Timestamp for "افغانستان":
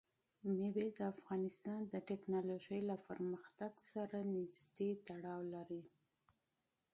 1.13-1.79